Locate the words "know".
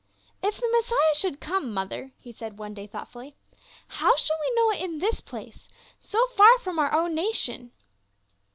4.55-4.71